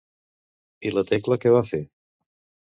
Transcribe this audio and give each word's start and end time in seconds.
I 0.89 0.93
la 0.95 1.03
Tecla 1.11 1.37
què 1.45 1.53
va 1.57 1.63
fer? 1.69 1.83